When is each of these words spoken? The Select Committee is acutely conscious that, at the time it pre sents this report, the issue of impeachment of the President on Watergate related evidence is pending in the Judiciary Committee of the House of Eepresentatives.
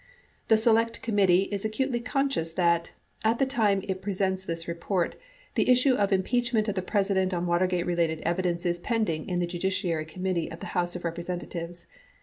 The 0.47 0.57
Select 0.57 1.03
Committee 1.03 1.43
is 1.51 1.63
acutely 1.63 1.99
conscious 1.99 2.53
that, 2.53 2.89
at 3.23 3.37
the 3.37 3.45
time 3.45 3.83
it 3.83 4.01
pre 4.01 4.13
sents 4.13 4.43
this 4.43 4.67
report, 4.67 5.13
the 5.53 5.69
issue 5.69 5.93
of 5.93 6.11
impeachment 6.11 6.67
of 6.67 6.73
the 6.73 6.81
President 6.81 7.35
on 7.35 7.45
Watergate 7.45 7.85
related 7.85 8.19
evidence 8.21 8.65
is 8.65 8.79
pending 8.79 9.29
in 9.29 9.37
the 9.37 9.45
Judiciary 9.45 10.05
Committee 10.05 10.49
of 10.49 10.59
the 10.59 10.65
House 10.73 10.95
of 10.95 11.03
Eepresentatives. 11.03 11.85